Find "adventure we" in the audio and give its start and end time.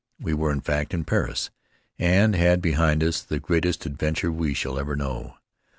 3.85-4.55